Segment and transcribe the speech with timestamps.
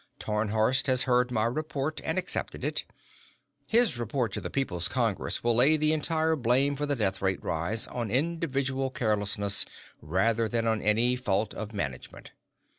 [0.19, 2.85] Tarnhorst has heard my report and accepted it.
[3.67, 7.43] His report to the People's Congress will lay the entire blame for the death rate
[7.43, 9.63] rise on individual carelessness
[10.01, 12.31] rather than on any fault of management.